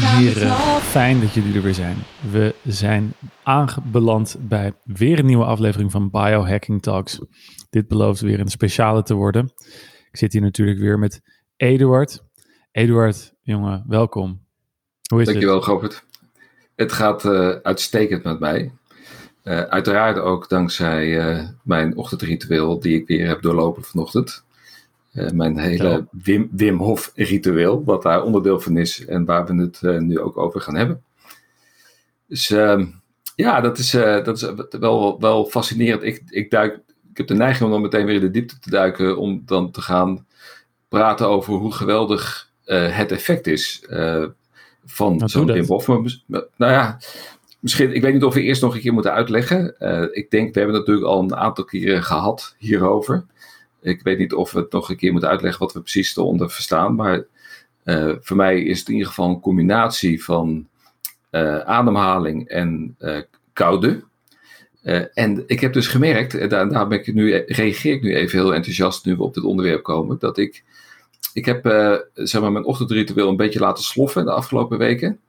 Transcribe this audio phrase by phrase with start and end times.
[0.00, 0.56] dames en heren.
[0.80, 1.96] Fijn dat jullie er weer zijn.
[2.30, 3.12] We zijn
[3.42, 7.20] aangebeland bij weer een nieuwe aflevering van Biohacking Talks.
[7.70, 9.52] Dit belooft weer een speciale te worden.
[10.10, 11.20] Ik zit hier natuurlijk weer met
[11.56, 12.24] Eduard.
[12.70, 14.44] Eduard, jongen, welkom.
[15.08, 15.64] Hoe is Dankjewel, het?
[15.64, 16.04] Robert.
[16.74, 18.72] Het gaat uh, uitstekend met mij.
[19.44, 24.44] Uh, uiteraard ook dankzij mijn ochtendritueel die ik weer heb doorlopen vanochtend.
[25.12, 29.62] Uh, mijn hele Wim, Wim Hof ritueel, wat daar onderdeel van is en waar we
[29.62, 31.02] het uh, nu ook over gaan hebben.
[32.26, 32.86] Dus uh,
[33.36, 36.02] ja, dat is, dat is wel, wel fascinerend.
[36.02, 36.74] Ik, ik, duik,
[37.10, 39.70] ik heb de neiging om dan meteen weer in de diepte te duiken, om dan
[39.70, 40.26] te gaan
[40.88, 43.86] praten over hoe geweldig het effect is
[44.84, 45.86] van zo'n Wim Hof.
[45.86, 46.98] Maar, nou ja,
[47.60, 49.74] misschien, ik weet niet of we eerst nog een keer moeten uitleggen.
[50.12, 53.24] ik denk, we hebben het natuurlijk al een aantal keren gehad hierover.
[53.82, 56.50] Ik weet niet of we het nog een keer moeten uitleggen wat we precies eronder
[56.50, 56.94] verstaan.
[56.94, 57.24] Maar
[57.84, 60.66] uh, voor mij is het in ieder geval een combinatie van
[61.30, 63.18] uh, ademhaling en uh,
[63.52, 64.04] koude.
[65.14, 68.38] en ik heb dus gemerkt, en daar, daar ben ik nu, reageer ik nu even
[68.38, 70.64] heel enthousiast nu we op dit onderwerp komen, dat ik,
[71.32, 71.64] ik heb
[72.14, 75.20] zeg maar mijn ochtendritueel een beetje laten sloffen de afgelopen weken.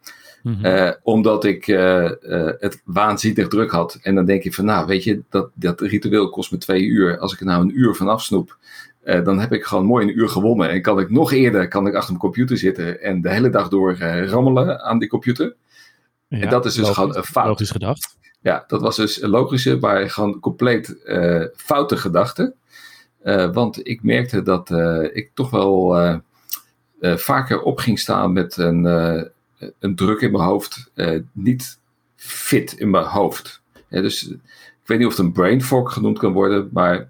[0.44, 0.66] Mhm.
[0.66, 4.00] Eh, omdat ik uh, uh, het waanzinnig druk had.
[4.02, 7.20] En dan denk je van, nou, weet je, dat, dat ritueel kost me twee uur.
[7.20, 8.58] Als ik er nou een uur van afsnoep,
[9.04, 10.70] dan heb ik gewoon mooi een uur gewonnen.
[10.70, 13.68] En kan ik nog eerder kan ik achter mijn computer zitten en de hele dag
[13.68, 15.56] door rammelen aan die computer.
[16.28, 17.48] Ja, en dat is dus gewoon een fout.
[17.48, 18.18] Logisch gedacht.
[18.42, 20.96] Ja, dat was dus een logische, maar gewoon compleet
[21.56, 22.54] foute gedachte.
[23.54, 24.70] want ik merkte dat
[25.14, 25.96] ik toch wel
[27.00, 28.84] vaker op ging staan met een
[29.80, 31.80] een druk in mijn hoofd, uh, niet
[32.16, 33.62] fit in mijn hoofd.
[33.90, 34.28] dus
[34.84, 37.10] ik weet niet of het een brain fog genoemd kan worden, maar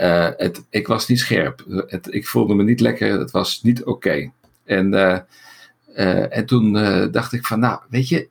[0.00, 1.64] uh, het, ik was niet scherp.
[1.86, 4.30] Het, ik voelde me niet lekker, het was niet oké.
[4.64, 6.72] En, uh, en toen
[7.10, 8.28] dacht ik van, nou, weet je,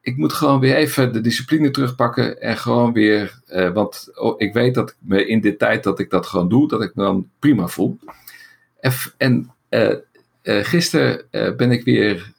[0.00, 3.40] ik moet gewoon weer even de discipline terugpakken en gewoon weer,
[3.72, 6.68] want oh, ik weet dat ik me in de tijd dat ik dat gewoon doe,
[6.68, 7.98] dat ik me dan prima voel.
[8.80, 9.54] En, en
[10.44, 12.32] gisteren ben ik weer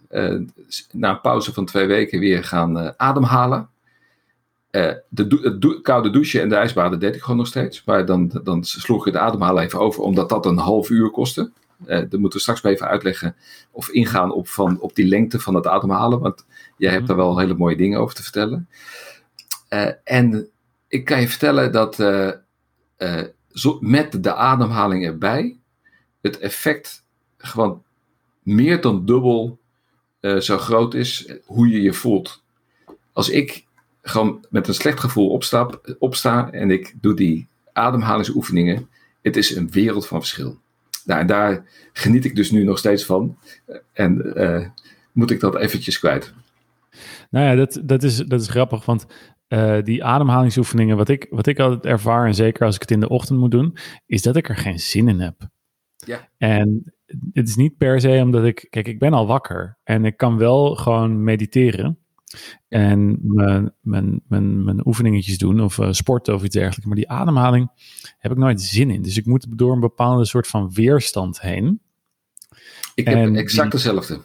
[0.91, 3.69] na een pauze van twee weken weer gaan uh, ademhalen.
[4.71, 7.83] Uh, de het koude douchen en de ijsbaden deed ik gewoon nog steeds.
[7.83, 11.51] Maar dan, dan sloeg ik de ademhalen even over, omdat dat een half uur kostte.
[11.85, 13.35] dat moeten we straks even uitleggen
[13.71, 16.19] of ingaan op, van, op die lengte van het ademhalen.
[16.19, 16.45] Want
[16.77, 18.69] jij hebt daar wel hele mooie dingen over te vertellen.
[20.03, 20.49] en
[20.87, 21.95] ik kan je vertellen dat
[23.51, 25.59] zo, met de ademhaling erbij
[26.21, 27.05] het effect
[27.37, 27.83] gewoon
[28.43, 29.58] meer dan dubbel
[30.21, 32.43] uh, zo groot is hoe je je voelt.
[33.13, 33.65] Als ik
[34.01, 38.89] gewoon met een slecht gevoel opstap, opsta en ik doe die ademhalingsoefeningen,
[39.21, 40.59] het is een wereld van verschil.
[41.05, 43.37] Nou, en daar geniet ik dus nu nog steeds van.
[43.93, 44.67] En uh,
[45.11, 46.33] moet ik dat eventjes kwijt.
[47.29, 49.05] Nou ja, dat, dat, is, dat is grappig, want
[49.47, 52.99] uh, die ademhalingsoefeningen, wat ik, wat ik altijd ervaar, en zeker als ik het in
[52.99, 55.47] de ochtend moet doen, is dat ik er geen zin in heb.
[55.95, 56.29] Ja.
[56.37, 56.93] En
[57.33, 60.37] het is niet per se omdat ik, kijk, ik ben al wakker en ik kan
[60.37, 61.97] wel gewoon mediteren
[62.67, 66.85] en mijn, mijn, mijn, mijn oefeningetjes doen of uh, sporten of iets dergelijks.
[66.85, 67.69] Maar die ademhaling
[68.17, 69.01] heb ik nooit zin in.
[69.01, 71.79] Dus ik moet door een bepaalde soort van weerstand heen.
[72.95, 74.19] Ik heb exact dezelfde.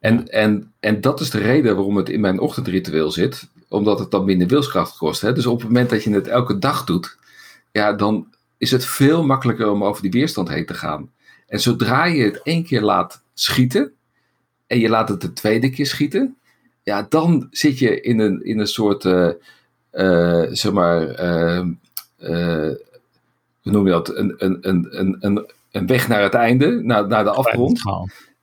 [0.00, 3.48] En, en, en dat is de reden waarom het in mijn ochtendritueel zit.
[3.68, 5.20] Omdat het dan minder wilskracht kost.
[5.20, 5.32] Hè?
[5.32, 7.18] Dus op het moment dat je het elke dag doet,
[7.72, 11.10] ja, dan is het veel makkelijker om over die weerstand heen te gaan.
[11.54, 13.92] En zodra je het één keer laat schieten
[14.66, 16.36] en je laat het de tweede keer schieten,
[16.82, 19.30] ja, dan zit je in een, in een soort, uh,
[19.92, 21.60] uh, zeg maar, uh,
[23.62, 24.16] hoe noem je dat?
[24.16, 27.80] Een, een, een, een, een weg naar het einde, naar, naar de afgrond.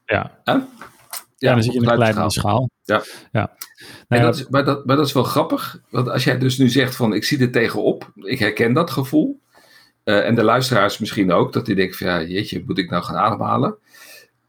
[0.06, 0.38] Ja.
[0.44, 0.68] Ja,
[1.38, 2.70] ja, dan zit je in een kleine schaal.
[2.84, 3.02] Ja.
[3.32, 3.56] ja.
[4.08, 6.68] Nou, dat is, maar, dat, maar dat is wel grappig, want als jij dus nu
[6.68, 9.40] zegt van ik zie er tegenop, ik herken dat gevoel.
[10.04, 13.02] Uh, en de luisteraars misschien ook, dat die denken van ja, jeetje, moet ik nou
[13.02, 13.76] gaan ademhalen?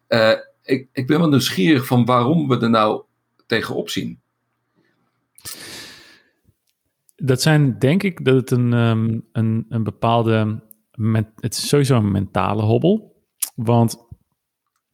[0.08, 0.32] Uh,
[0.64, 3.04] ik, ik ben wel nieuwsgierig van waarom we er nou
[3.46, 4.20] tegenop zien.
[7.16, 10.62] Dat zijn denk ik dat het een, um, een, een bepaalde,
[10.96, 13.16] met, het is sowieso een mentale hobbel.
[13.56, 14.08] Want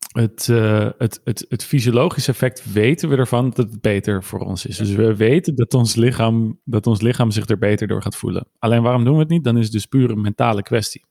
[0.09, 4.77] het, uh, het, het, fysiologische effect weten we ervan dat het beter voor ons is.
[4.77, 8.47] Dus we weten dat ons, lichaam, dat ons lichaam zich er beter door gaat voelen.
[8.59, 9.43] Alleen waarom doen we het niet?
[9.43, 11.05] Dan is het dus puur een mentale kwestie.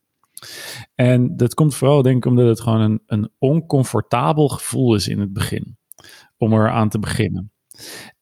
[0.95, 5.21] En dat komt vooral denk ik omdat het gewoon een, een oncomfortabel gevoel is in
[5.21, 5.77] het begin.
[6.37, 7.53] Om eraan te beginnen.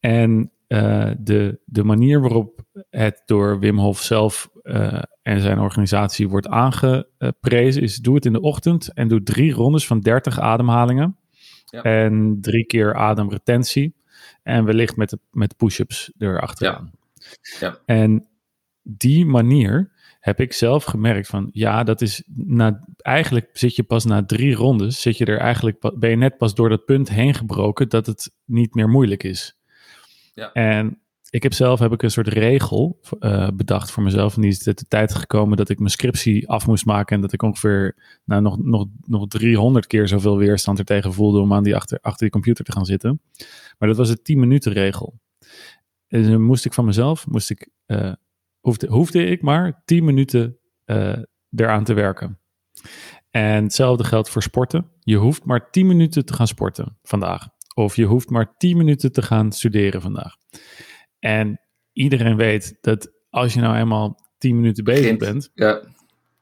[0.00, 6.28] En uh, de, de manier waarop het door Wim Hof zelf uh, en zijn organisatie
[6.28, 11.16] wordt aangeprezen is: doe het in de ochtend en doe drie rondes van 30 ademhalingen.
[11.64, 11.82] Ja.
[11.82, 13.94] En drie keer ademretentie.
[14.42, 16.92] En wellicht met, met push-ups erachteraan.
[17.14, 17.26] Ja.
[17.60, 17.78] ja.
[17.84, 18.26] En
[18.82, 24.04] die manier heb ik zelf gemerkt van ja, dat is na, eigenlijk zit je pas
[24.04, 27.34] na drie rondes, zit je er eigenlijk, ben je net pas door dat punt heen
[27.34, 29.58] gebroken dat het niet meer moeilijk is.
[30.34, 30.52] Ja.
[30.52, 31.00] En
[31.36, 34.34] ik heb zelf heb ik een soort regel uh, bedacht voor mezelf.
[34.34, 37.16] En die is de tijd gekomen dat ik mijn scriptie af moest maken.
[37.16, 41.40] En dat ik ongeveer nou, nog, nog, nog 300 keer zoveel weerstand er tegen voelde
[41.40, 43.20] om aan die achter, achter die computer te gaan zitten.
[43.78, 45.20] Maar dat was de 10 minuten regel.
[46.08, 48.12] En dan moest ik van mezelf, moest ik, uh,
[48.88, 51.16] hoefde, ik maar 10 minuten uh,
[51.56, 52.38] eraan te werken.
[53.30, 54.90] En hetzelfde geldt voor sporten.
[55.00, 57.48] Je hoeft maar 10 minuten te gaan sporten vandaag.
[57.74, 60.36] Of je hoeft maar 10 minuten te gaan studeren vandaag.
[61.18, 61.60] En
[61.92, 65.50] iedereen weet dat als je nou eenmaal 10 minuten bezig bent.
[65.54, 65.80] Ja.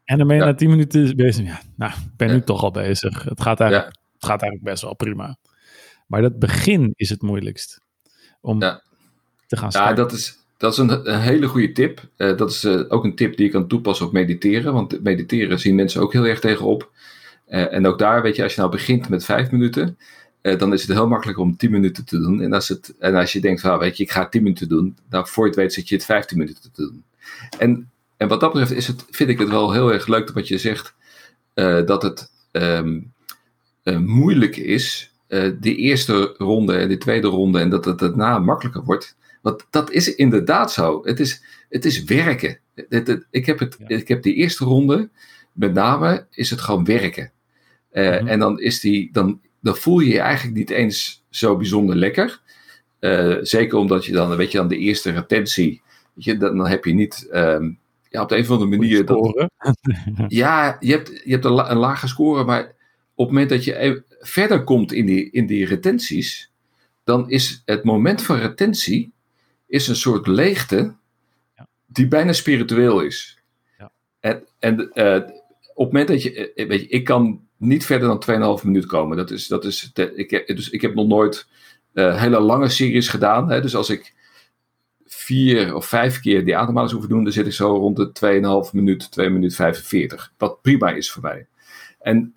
[0.05, 1.47] En dan ben je na 10 minuten bezig.
[1.47, 3.23] Ja, nou, ik ben nu toch al bezig.
[3.23, 5.37] Het gaat, eigenlijk, het gaat eigenlijk best wel prima.
[6.07, 7.81] Maar dat begin is het moeilijkst.
[8.41, 9.91] Om te gaan starten.
[9.91, 12.09] Ja, dat is, dat is een, een hele goede tip.
[12.17, 14.73] Uh, dat is uh, ook een tip die je kan toepassen op mediteren.
[14.73, 16.91] Want mediteren zien mensen ook heel erg tegenop.
[17.49, 19.99] Uh, en ook daar, weet je, als je nou begint met vijf minuten,
[20.45, 22.41] dan is het heel makkelijk om tien minuten te doen.
[22.41, 24.97] En als, het, en als je denkt, van, weet je, ik ga tien minuten doen,
[25.09, 27.05] dan voor je het weet zit je het vijftien minuten te doen.
[27.59, 30.49] En, en wat dat betreft is het, vind ik het wel heel erg leuk wat
[30.49, 30.95] je zegt,
[31.85, 33.13] dat het um,
[33.99, 35.13] moeilijk is,
[35.61, 39.17] de eerste ronde en de tweede ronde, en dat het daarna makkelijker wordt.
[39.43, 41.01] Want dat is inderdaad zo.
[41.05, 42.59] Het is, het is werken.
[43.31, 45.09] ik, heb het, ik heb die eerste ronde,
[45.53, 47.33] met name is het gewoon werken.
[47.93, 51.97] Uh, En dan, is die, dan, dan voel je je eigenlijk niet eens zo bijzonder
[51.97, 52.41] lekker.
[53.01, 55.83] Uh, zeker omdat je dan, weet je, dan de eerste retentie,
[56.15, 57.79] weet je, dan, dan heb je niet, um,
[58.09, 59.05] ja, op de een of andere manier.
[59.05, 59.49] Dat,
[60.29, 62.65] ja, je hebt, je hebt een, een lage score, maar
[63.15, 66.53] op het moment dat je verder komt in die, in die retenties,
[67.05, 69.13] dan is het moment van retentie
[69.67, 70.95] is een soort leegte
[71.87, 73.39] die bijna spiritueel is.
[73.79, 73.93] Ja.
[74.21, 75.17] En, en uh,
[75.75, 78.87] op het moment dat je, eh, weet je, ik kan niet verder dan 2,5 minuut
[78.87, 79.17] komen.
[79.17, 81.47] Dat is, dat is ik, dus ik heb nog nooit
[81.95, 83.51] uh, hele lange series gedaan.
[83.51, 84.15] Hè, dus als ik
[85.07, 88.73] vier of vijf keer die ademhaling hoef doen, dan zit ik zo rond de 2,5
[88.73, 90.33] minuut, 2 minuut 45.
[90.39, 91.47] Wat prima is voor mij.
[92.01, 92.35] En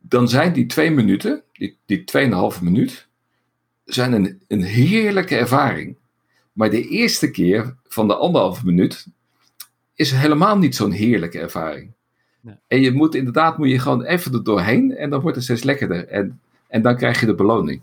[0.00, 2.04] dan zijn die twee minuten, die, die
[2.54, 3.08] 2,5 minuut,
[3.84, 5.96] zijn een, een heerlijke ervaring.
[6.52, 9.06] Maar de eerste keer van de anderhalve minuut
[9.94, 11.92] is helemaal niet zo'n heerlijke ervaring.
[12.66, 15.62] En je moet inderdaad moet je gewoon even er doorheen en dan wordt het steeds
[15.62, 16.08] lekkerder.
[16.08, 17.82] En, en dan krijg je de beloning.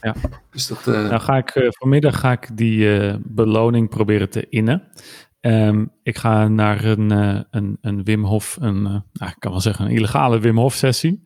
[0.00, 0.14] Ja.
[0.50, 1.08] Dus dat, uh...
[1.08, 4.82] Nou ga ik uh, vanmiddag ga ik die uh, beloning proberen te innen.
[5.40, 7.10] Um, ik ga naar een,
[7.50, 11.22] een, een Wim Hof, een, nou, ik kan wel zeggen een illegale Wim Hof sessie.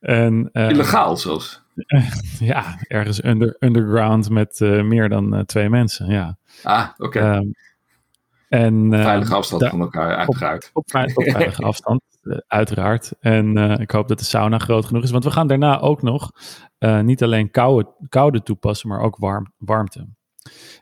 [0.00, 1.62] En, Illegaal zelfs?
[2.38, 6.36] ja, ergens under, underground met meer dan twee mensen, ja.
[6.62, 7.18] Ah, oké.
[7.18, 7.36] Okay.
[7.36, 7.54] Um,
[8.48, 10.70] en uh, veilige afstand van elkaar, uiteraard.
[10.72, 12.02] Op, op, op veilige afstand,
[12.46, 13.12] uiteraard.
[13.20, 16.30] En ik hoop dat de sauna groot genoeg is, want we gaan daarna ook nog
[17.02, 20.08] niet alleen koude, koude toepassen, maar ook warm, warmte.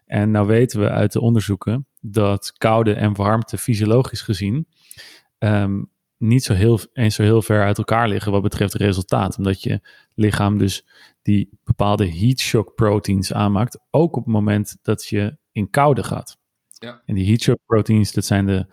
[0.07, 4.67] En nou weten we uit de onderzoeken dat koude en warmte fysiologisch gezien
[5.39, 9.39] um, niet zo heel, eens zo heel ver uit elkaar liggen wat betreft het resultaat.
[9.39, 9.81] Omdat je
[10.15, 10.87] lichaam dus
[11.23, 16.39] die bepaalde heat shock proteins aanmaakt, ook op het moment dat je in koude gaat.
[16.85, 17.03] Ja.
[17.07, 18.67] En die heat shock proteins, dat zijn de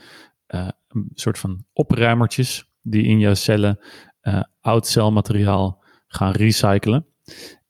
[0.48, 0.68] uh,
[1.14, 3.80] soort van opruimertjes die in jouw cellen
[4.24, 7.06] uh, oud celmateriaal gaan recyclen.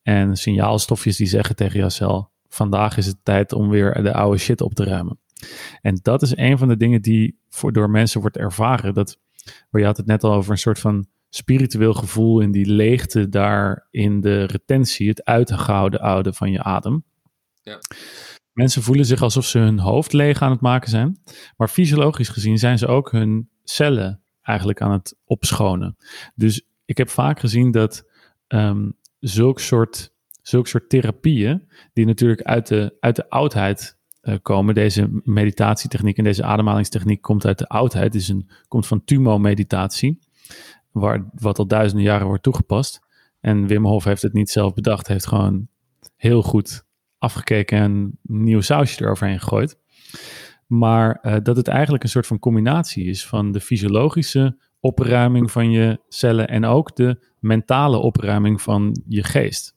[0.01, 4.37] En signaalstofjes die zeggen tegen jouw cel, vandaag is het tijd om weer de oude
[4.37, 5.19] shit op te ruimen.
[5.81, 8.93] En dat is een van de dingen die voor, door mensen wordt ervaren.
[8.93, 9.19] Dat
[9.69, 13.29] maar je had het net al over een soort van spiritueel gevoel in die leegte
[13.29, 17.03] daar in de retentie, het uitgehouden oude van je adem.
[17.61, 17.79] Ja.
[18.53, 21.19] Mensen voelen zich alsof ze hun hoofd leeg aan het maken zijn,
[21.57, 25.97] maar fysiologisch gezien zijn ze ook hun cellen eigenlijk aan het opschonen.
[26.35, 28.05] Dus ik heb vaak gezien dat
[28.47, 34.75] um, zulk, soort, zulk soort therapieën, die natuurlijk uit de, uit de oudheid uh, komen.
[34.75, 38.15] Deze meditatietechniek en deze ademhalingstechniek komt uit de oudheid.
[38.15, 40.19] Is een, komt van Tumo-meditatie,
[41.33, 42.99] wat al duizenden jaren wordt toegepast.
[43.39, 45.67] En Wim Hof heeft het niet zelf bedacht, heeft gewoon
[46.15, 46.85] heel goed
[47.21, 47.91] afgekeken en
[48.27, 49.77] een nieuw sausje eroverheen gegooid.
[50.67, 55.71] Maar uh, dat het eigenlijk een soort van combinatie is van de fysiologische opruiming van
[55.71, 59.75] je cellen en ook de mentale opruiming van je geest.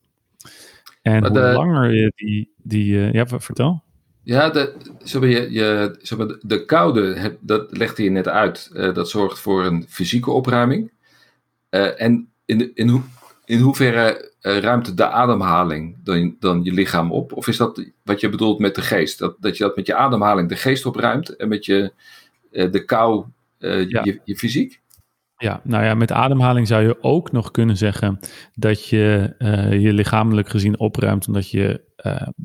[1.02, 3.82] En hoe langer je die, die uh, ja, vertel.
[4.22, 4.74] Ja, de,
[5.04, 10.30] je, je, de koude, dat legde je net uit, uh, dat zorgt voor een fysieke
[10.30, 10.92] opruiming.
[11.96, 13.04] En in, in,
[13.44, 17.32] in hoeverre uh, ruimt de ademhaling dan, dan je lichaam op?
[17.32, 19.18] Of is dat wat je bedoelt met de geest?
[19.18, 21.92] Dat, dat je dat met je ademhaling de geest opruimt en met je,
[22.50, 23.24] uh, de kou
[23.58, 24.82] uh, je, je fysiek?
[25.36, 28.18] Ja, nou ja, met ademhaling zou je ook nog kunnen zeggen
[28.54, 29.34] dat je
[29.80, 31.84] je lichamelijk gezien opruimt, omdat je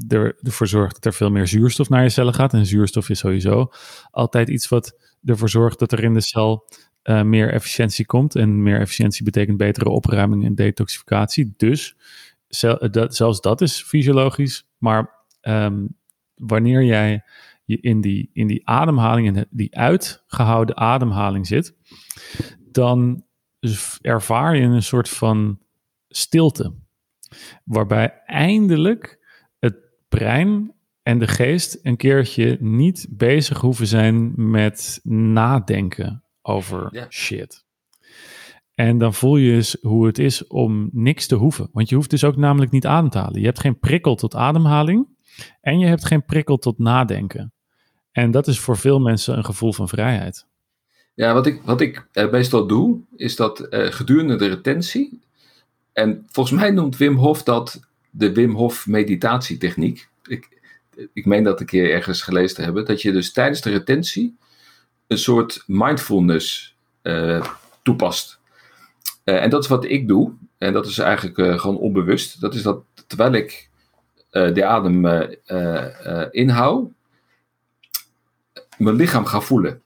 [0.08, 2.54] er, ervoor zorgt dat er veel meer zuurstof naar je cellen gaat.
[2.54, 3.72] En zuurstof is sowieso
[4.12, 6.68] altijd iets wat ervoor zorgt dat er in de cel
[7.10, 8.36] uh, meer efficiëntie komt.
[8.36, 11.54] En meer efficiëntie betekent betere opruiming en detoxificatie.
[11.58, 11.96] Dus
[12.92, 14.68] dat, zelfs dat is fysiologisch.
[14.78, 15.96] Maar um,
[16.36, 17.24] wanneer jij
[17.64, 21.76] je in die, in die ademhaling, en die uitgehouden ademhaling zit,
[22.72, 23.24] dan
[24.02, 25.60] ervaar je een soort van
[26.08, 26.74] stilte.
[27.64, 29.20] Waarbij eindelijk
[29.60, 29.76] het
[30.10, 30.74] brein
[31.04, 37.66] en de geest een keertje niet bezig hoeven zijn met nadenken over shit.
[38.76, 41.70] En dan voel je eens hoe het is om niks te hoeven.
[41.72, 43.40] Want je hoeft dus ook namelijk niet adem te halen.
[43.40, 45.08] Je hebt geen prikkel tot ademhaling
[45.62, 47.54] en je hebt geen prikkel tot nadenken.
[48.12, 50.48] En dat is voor veel mensen een gevoel van vrijheid.
[51.14, 55.20] Ja, wat ik, wat ik uh, meestal doe, is dat uh, gedurende de retentie,
[55.94, 57.80] en volgens mij noemt Wim Hof dat
[58.10, 60.08] de Wim Hof meditatietechniek.
[60.24, 60.62] Ik,
[61.14, 64.38] ik meen dat een keer ergens gelezen te hebben, dat je dus tijdens de retentie
[65.10, 67.46] een soort mindfulness uh,
[67.84, 68.40] toepast.
[69.26, 70.32] Uh, en dat is wat ik doe.
[70.58, 72.42] En dat is eigenlijk uh, gewoon onbewust.
[72.42, 73.70] Dat is dat terwijl ik
[74.30, 75.06] de adem
[76.32, 76.90] inhoud,
[78.78, 79.82] mijn lichaam ga voelen.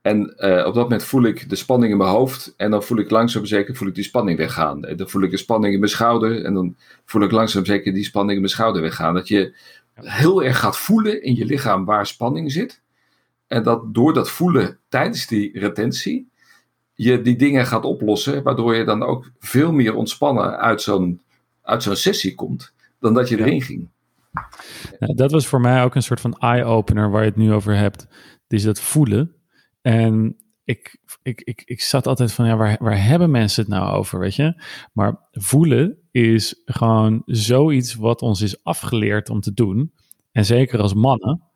[0.00, 0.30] En
[0.66, 2.54] op dat moment voel ik de spanning in mijn hoofd.
[2.56, 4.84] En dan voel ik langzaam zeker voel ik die spanning weggaan.
[4.84, 6.44] En dan voel ik de spanning in mijn schouder.
[6.44, 9.14] En dan voel ik langzaam zeker die spanning in mijn schouder weggaan.
[9.14, 9.54] Dat je
[9.94, 12.80] heel erg gaat voelen in je lichaam waar spanning zit.
[13.48, 16.28] En dat door dat voelen tijdens die retentie,
[16.94, 21.20] je die dingen gaat oplossen, waardoor je dan ook veel meer ontspannen uit zo'n,
[21.62, 23.88] uit zo'n sessie komt, dan dat je erin ging.
[24.98, 27.76] Nou, dat was voor mij ook een soort van eye-opener waar je het nu over
[27.76, 28.06] hebt.
[28.46, 29.34] Dus dat voelen.
[29.80, 33.96] En ik, ik, ik, ik zat altijd van, ja, waar, waar hebben mensen het nou
[33.96, 34.62] over, weet je?
[34.92, 39.92] Maar voelen is gewoon zoiets wat ons is afgeleerd om te doen.
[40.32, 41.47] En zeker als mannen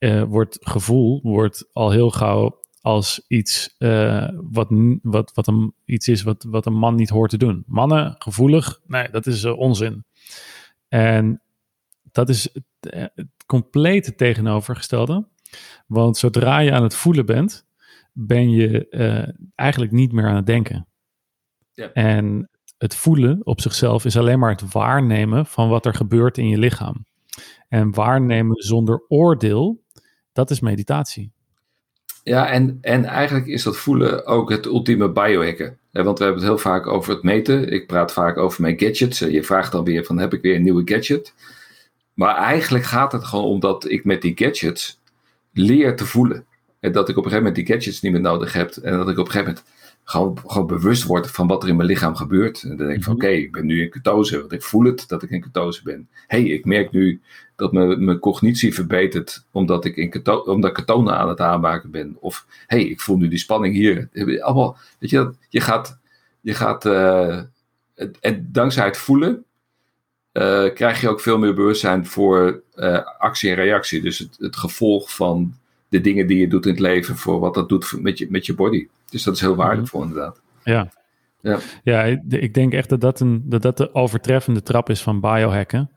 [0.00, 4.68] uh, wordt gevoel wordt al heel gauw als iets uh, wat,
[5.02, 7.64] wat, wat een, iets is wat, wat een man niet hoort te doen.
[7.66, 10.04] Mannen, gevoelig, nee, dat is uh, onzin.
[10.88, 11.42] En
[12.12, 12.64] dat is het,
[13.14, 15.28] het complete tegenovergestelde.
[15.86, 17.66] Want zodra je aan het voelen bent,
[18.12, 18.88] ben je
[19.54, 20.86] eigenlijk niet meer aan het denken.
[21.72, 21.92] Ja.
[21.92, 26.48] En het voelen op zichzelf is alleen maar het waarnemen van wat er gebeurt in
[26.48, 27.04] je lichaam.
[27.68, 29.82] En waarnemen zonder oordeel
[30.32, 31.32] dat is meditatie.
[32.22, 35.78] Ja, en, en eigenlijk is dat voelen ook het ultieme biohacken.
[35.92, 37.72] Want we hebben het heel vaak over het meten.
[37.72, 39.18] Ik praat vaak over mijn gadgets.
[39.18, 41.34] Je vraagt dan weer van, heb ik weer een nieuwe gadget?
[42.14, 45.00] Maar eigenlijk gaat het gewoon om dat ik met die gadgets
[45.52, 46.44] leer te voelen.
[46.80, 48.70] En dat ik op een gegeven moment die gadgets niet meer nodig heb.
[48.70, 49.64] En dat ik op een gegeven moment
[50.10, 52.62] gewoon, gewoon bewust word van wat er in mijn lichaam gebeurt.
[52.62, 53.24] En dan denk ik van, mhm.
[53.24, 54.38] oké, ik ben nu in ketose.
[54.40, 56.08] Want ik voel het dat ik in ketose ben.
[56.26, 57.20] hey, ik merk nu
[57.56, 62.16] dat mijn, mijn cognitie verbetert omdat ik, in keto, omdat ketonen aan het aanmaken ben.
[62.20, 64.08] Of hey, ik voel nu die spanning hier.
[64.40, 65.98] Allemaal, weet je, je gaat,
[66.40, 67.40] je gaat uh,
[68.20, 69.44] en dankzij het voelen
[70.32, 74.02] uh, krijg je ook veel meer bewustzijn voor uh, actie en reactie.
[74.02, 75.54] Dus het, het, gevolg van
[75.90, 78.46] de dingen die je doet in het leven, voor wat dat doet met je, met
[78.46, 78.86] je body.
[79.10, 80.40] Dus dat is heel waardevol inderdaad.
[80.64, 80.90] Ja.
[81.42, 81.58] Ja.
[81.82, 85.90] ja, ik denk echt dat dat, een, dat dat de overtreffende trap is van biohacken.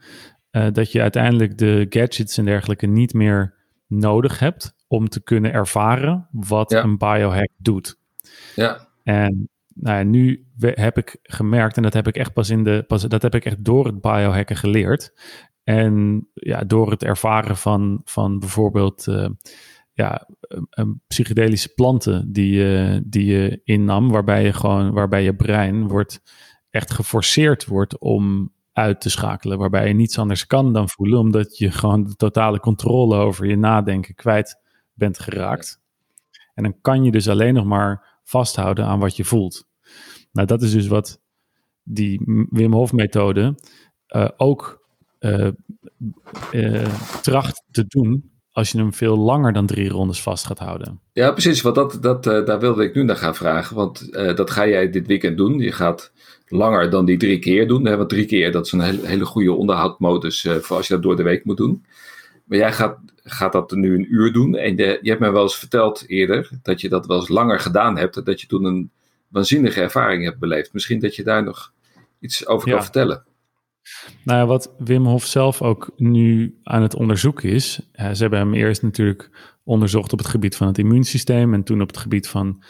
[0.52, 3.54] Uh, dat je uiteindelijk de gadgets en dergelijke niet meer
[3.88, 7.98] nodig hebt om te kunnen ervaren wat een biohack doet.
[8.56, 8.88] Ja.
[9.04, 12.84] En nou ja, nu heb ik gemerkt, en dat heb ik echt pas in de,
[12.88, 15.14] pas, dat heb ik echt door het biohacken geleerd.
[15.64, 19.30] En ja, door het ervaren van, van bijvoorbeeld uh,
[19.94, 20.28] ja,
[21.08, 26.22] psychedelische planten die je, die je innam, waarbij je gewoon, waarbij je brein wordt
[26.70, 31.58] echt geforceerd wordt om uit te schakelen, waarbij je niets anders kan dan voelen, omdat
[31.58, 34.62] je gewoon de totale controle over je nadenken kwijt
[34.94, 35.82] bent geraakt.
[36.54, 39.68] En dan kan je dus alleen nog maar vasthouden aan wat je voelt.
[40.32, 41.22] Nou, dat is dus wat
[41.84, 43.60] die Wim Hof methode
[44.16, 44.88] uh, ook
[45.20, 45.52] uh,
[46.52, 46.86] uh,
[47.22, 51.00] tracht te doen als je hem veel langer dan drie rondes vast gaat houden.
[51.14, 51.62] Ja, precies.
[51.62, 53.76] Want dat, dat, daar wilde ik nu naar gaan vragen.
[53.76, 55.60] Want dat ga jij dit weekend doen.
[55.60, 56.12] Je gaat
[56.54, 57.86] langer dan die drie keer doen.
[57.86, 57.98] Hè?
[57.98, 61.04] Want drie keer, dat is een hele, hele goede onderhoudmodus uh, voor als je dat
[61.04, 61.86] door de week moet doen.
[62.44, 64.56] Maar jij gaat, gaat dat nu een uur doen.
[64.56, 67.60] En je, je hebt me wel eens verteld eerder dat je dat wel eens langer
[67.60, 68.26] gedaan hebt.
[68.26, 68.92] Dat je toen een
[69.28, 70.74] waanzinnige ervaring hebt beleefd.
[70.74, 71.72] Misschien dat je daar nog
[72.20, 73.24] iets over kan vertellen.
[74.24, 77.90] Nou ja, wat Wim Hof zelf ook nu aan het onderzoeken is.
[77.94, 81.88] Ze hebben hem eerst natuurlijk onderzocht op het gebied van het immuunsysteem en toen op
[81.88, 82.64] het gebied van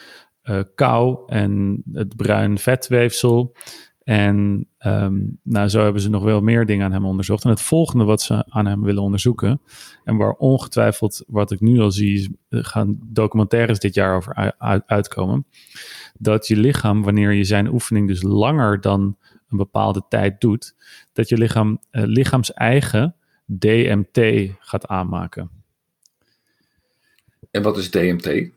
[0.44, 3.56] uh, kou en het bruin vetweefsel.
[4.04, 7.44] En um, nou, zo hebben ze nog wel meer dingen aan hem onderzocht.
[7.44, 9.62] En het volgende wat ze aan hem willen onderzoeken,
[10.04, 14.54] en waar ongetwijfeld, wat ik nu al zie, gaan documentaires dit jaar over
[14.86, 15.46] uitkomen,
[16.20, 19.18] dat je lichaam, wanneer je zijn oefening dus langer dan
[19.50, 20.76] een bepaalde tijd doet,
[21.14, 24.20] dat je lichaam uh, lichaams-eigen DMT
[24.60, 25.50] gaat aanmaken.
[27.52, 28.52] En wat is DMT?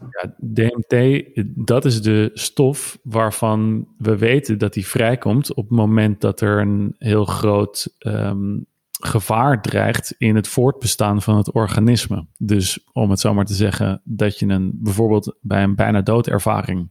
[0.00, 6.20] Ja, DMT, dat is de stof waarvan we weten dat die vrijkomt op het moment
[6.20, 8.66] dat er een heel groot um,
[9.00, 12.26] gevaar dreigt in het voortbestaan van het organisme.
[12.38, 16.90] Dus om het zo maar te zeggen, dat je een bijvoorbeeld bij een bijna doodervaring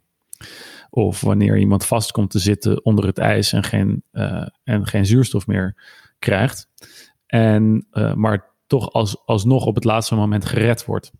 [0.89, 5.05] of wanneer iemand vast komt te zitten onder het ijs en geen, uh, en geen
[5.05, 5.75] zuurstof meer
[6.19, 6.69] krijgt,
[7.25, 11.11] en, uh, maar toch als, alsnog op het laatste moment gered wordt.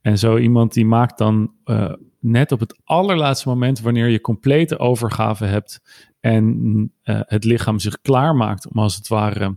[0.00, 4.78] En zo iemand die maakt dan uh, net op het allerlaatste moment, wanneer je complete
[4.78, 5.80] overgave hebt
[6.20, 9.56] en uh, het lichaam zich klaarmaakt om als het ware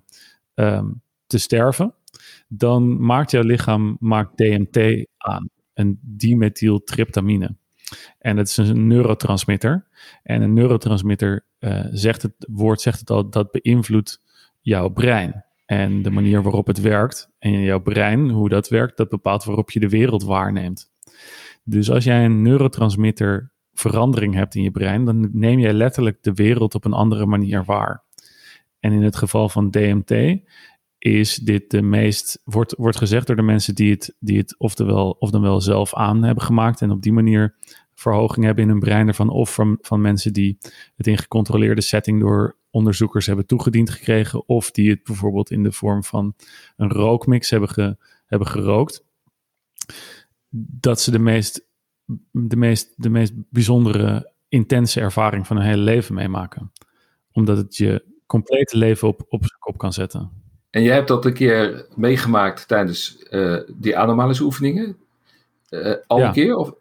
[0.55, 1.93] um, te sterven,
[2.47, 7.55] dan maakt jouw lichaam maakt DMT aan, een dimethyltryptamine.
[8.19, 9.87] En het is een neurotransmitter.
[10.23, 14.21] En een neurotransmitter, uh, zegt het woord zegt het al, dat beïnvloedt
[14.61, 15.45] jouw brein.
[15.69, 19.71] En de manier waarop het werkt en jouw brein, hoe dat werkt, dat bepaalt waarop
[19.71, 20.91] je de wereld waarneemt.
[21.63, 26.33] Dus als jij een neurotransmitter verandering hebt in je brein, dan neem jij letterlijk de
[26.33, 28.03] wereld op een andere manier waar.
[28.79, 30.39] En in het geval van DMT
[30.97, 35.15] is dit de meest, wordt, wordt gezegd door de mensen die het, die het oftewel,
[35.19, 37.55] of dan wel zelf aan hebben gemaakt en op die manier
[37.99, 40.57] verhoging hebben in hun brein ervan, of van, van mensen die
[40.95, 45.71] het in gecontroleerde setting door onderzoekers hebben toegediend gekregen, of die het bijvoorbeeld in de
[45.71, 46.35] vorm van
[46.77, 49.05] een rookmix hebben, ge, hebben gerookt,
[50.79, 51.65] dat ze de meest,
[52.31, 56.71] de, meest, de meest bijzondere, intense ervaring van hun hele leven meemaken.
[57.31, 60.31] Omdat het je complete leven op, op zijn kop kan zetten.
[60.69, 64.97] En jij hebt dat een keer meegemaakt tijdens uh, die anomalische oefeningen?
[65.69, 66.55] Uh, al een keer?
[66.55, 66.73] Of?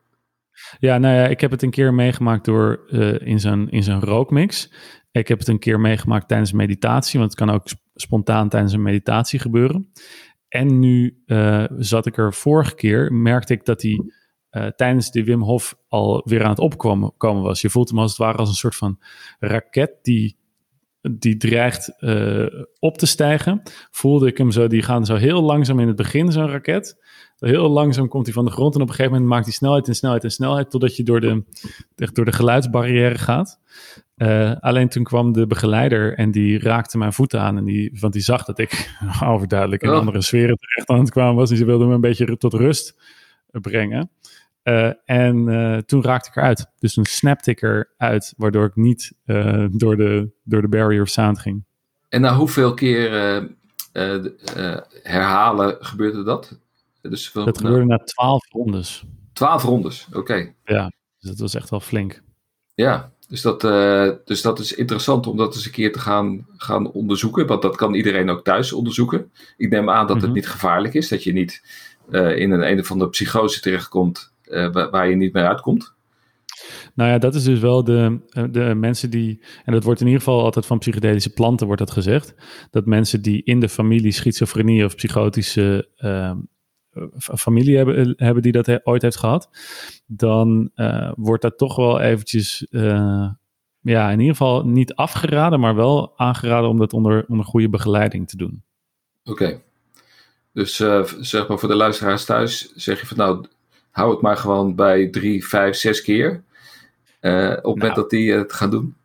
[0.79, 4.73] Ja, nou ja, ik heb het een keer meegemaakt door uh, in zo'n in rookmix.
[5.11, 8.83] Ik heb het een keer meegemaakt tijdens meditatie, want het kan ook spontaan tijdens een
[8.83, 9.93] meditatie gebeuren.
[10.49, 14.01] En nu uh, zat ik er vorige keer, merkte ik dat hij
[14.51, 17.61] uh, tijdens de Wim Hof al weer aan het opkomen was.
[17.61, 18.99] Je voelt hem als het ware als een soort van
[19.39, 20.39] raket die,
[21.01, 21.97] die dreigt
[22.79, 23.63] op te stijgen.
[23.91, 27.08] Voelde ik hem zo, die gaan zo heel langzaam in het begin, zo'n raket.
[27.39, 29.89] Heel langzaam komt hij van de grond en op een gegeven moment maakt hij snelheid
[29.89, 31.45] en snelheid en snelheid totdat je door de,
[31.97, 33.61] echt door de geluidsbarrière gaat.
[34.17, 37.57] Uh, alleen toen kwam de begeleider en die raakte mijn voeten aan.
[37.57, 38.91] En die, want die zag dat ik
[39.25, 39.97] overduidelijk in oh.
[39.97, 41.51] andere sferen terecht aan het kwamen was.
[41.51, 42.97] En ze wilde me een beetje tot rust
[43.51, 44.11] brengen.
[44.65, 46.67] Uh, en uh, toen raakte ik eruit.
[46.79, 49.13] Dus toen snapte ik eruit, waardoor ik niet
[49.71, 51.65] door, de, door de barrier of sound ging.
[52.09, 53.11] En na hoeveel keer
[55.03, 56.59] herhalen gebeurde dat?
[57.01, 59.05] Dus dat gebeurde na twaalf rondes.
[59.33, 60.19] Twaalf rondes, oké.
[60.19, 60.55] Okay.
[60.65, 62.23] Ja, dus dat was echt wel flink.
[62.75, 66.47] Ja, dus dat, uh, dus dat is interessant om dat eens een keer te gaan,
[66.57, 67.47] gaan onderzoeken.
[67.47, 69.33] Want dat kan iedereen ook thuis onderzoeken.
[69.57, 70.33] Ik neem aan dat het mm -hmm.
[70.33, 71.09] niet gevaarlijk is.
[71.09, 71.63] Dat je niet
[72.11, 75.97] uh, in een een of andere psychose terechtkomt uh, waar, waar je niet meer uitkomt.
[76.95, 78.19] Nou ja, dat is dus wel de,
[78.51, 81.91] de mensen die, en dat wordt in ieder geval altijd van psychedelische planten wordt dat
[81.91, 82.35] gezegd,
[82.71, 85.89] dat mensen die in de familie schizofrenie of psychotische
[87.19, 89.51] familie hebben, hebben die dat ooit heeft gehad,
[90.07, 93.31] dan uh, wordt dat toch wel eventjes, uh,
[93.81, 98.29] ja, in ieder geval niet afgeraden, maar wel aangeraden om dat onder, onder goede begeleiding
[98.29, 98.63] te doen.
[99.25, 99.43] Oké.
[99.43, 99.63] Okay.
[100.53, 103.47] Dus uh, zeg maar voor de luisteraars thuis, zeg je van nou,
[103.91, 106.31] hou het maar gewoon bij drie, vijf, zes keer.
[106.31, 106.43] op
[107.21, 108.97] het nou, moment dat die het gaan doen.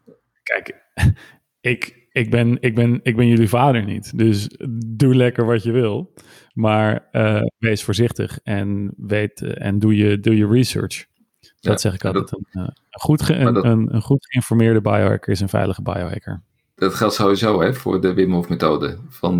[0.44, 0.76] Kijk,
[1.62, 4.17] ik, ik ben, ik, ben, ik ben jullie vader niet.
[4.17, 4.49] Dus
[4.86, 6.13] doe lekker wat je wil.
[6.54, 11.06] Maar uh, wees voorzichtig en, weet, uh, en doe, je, doe je research.
[11.39, 12.30] Ja, dat zeg ik altijd.
[12.30, 16.41] Dat, een, een, goed een, dat, een, een, goed geïnformeerde biohacker is een veilige biohacker.
[16.76, 18.97] Dat geldt sowieso hè, voor de Wim Hof methode.
[19.10, 19.38] Van,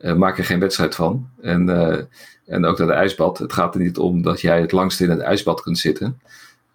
[0.00, 0.14] ja.
[0.14, 1.28] maak er geen wedstrijd van.
[1.40, 1.68] En,
[2.46, 3.38] en ook naar de ijsbad.
[3.38, 6.20] Het gaat er niet om dat jij het langst in het ijsbad kunt zitten.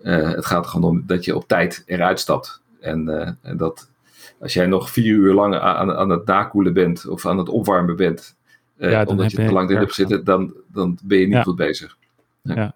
[0.02, 2.62] het gaat er gewoon om dat je op tijd eruit stapt.
[2.80, 3.91] En, en dat
[4.42, 7.96] als jij nog vier uur lang aan, aan het nakoelen bent of aan het opwarmen
[7.96, 8.38] bent,
[8.78, 11.44] ja, omdat je te lang erin hebt zitten, dan, dan ben je niet ja.
[11.44, 11.98] goed bezig.
[12.42, 12.56] Ja.
[12.56, 12.76] ja.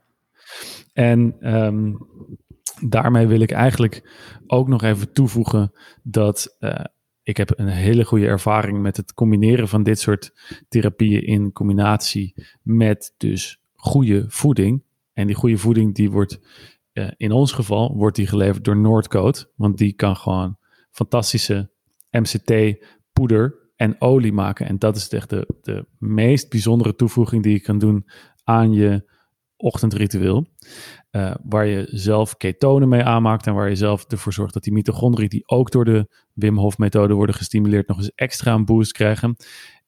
[0.94, 2.08] En um,
[2.82, 4.10] daarmee wil ik eigenlijk
[4.48, 5.74] ook nog even toevoegen
[6.04, 6.80] dat uh,
[7.24, 10.34] ik heb een hele goede ervaring met het combineren van dit soort
[10.70, 14.84] therapieën in combinatie met dus goede voeding.
[15.14, 16.40] En die goede voeding die wordt
[16.94, 20.58] uh, in ons geval wordt die geleverd door Noordcoat, want die kan gewoon
[20.96, 21.70] fantastische
[22.10, 22.78] MCT
[23.14, 24.68] poeder en olie maken.
[24.68, 28.06] En dat is echt de, de meest bijzondere toevoeging die je kan doen
[28.44, 29.10] aan je
[29.58, 30.48] ochtendritueel.
[31.12, 34.74] Uh, waar je zelf ketonen mee aanmaakt en waar je zelf ervoor zorgt dat die
[34.74, 38.92] mitochondriën die ook door de Wim Hof methode worden gestimuleerd nog eens extra een boost
[38.92, 39.36] krijgen.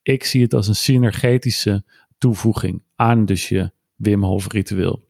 [0.02, 1.84] Ik zie het als een synergetische
[2.18, 5.10] toevoeging aan dus je Wim Hof ritueel.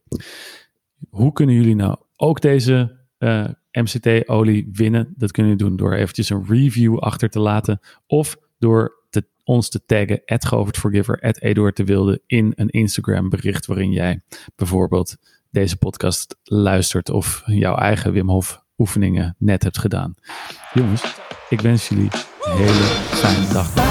[1.10, 3.50] Hoe kunnen jullie nou ook deze uh, eh,
[3.82, 5.14] MCT-olie winnen?
[5.16, 8.96] Dat kunnen jullie doen door eventjes een review achter te laten of door
[9.48, 14.20] ons te taggen, at Forgiver, at Eduard de Wilde, in een Instagram bericht waarin jij
[14.56, 15.16] bijvoorbeeld
[15.50, 20.14] deze podcast luistert of jouw eigen Wim Hof oefeningen net hebt gedaan.
[20.74, 21.16] Jongens,
[21.48, 22.10] ik wens jullie
[22.40, 23.87] een hele fijne dag.